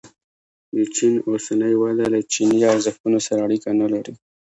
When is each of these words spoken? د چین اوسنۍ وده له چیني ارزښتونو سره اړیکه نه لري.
د 0.75 0.77
چین 0.95 1.13
اوسنۍ 1.29 1.73
وده 1.77 2.05
له 2.13 2.19
چیني 2.33 2.61
ارزښتونو 2.73 3.17
سره 3.27 3.39
اړیکه 3.47 3.69
نه 3.81 3.87
لري. 3.93 4.13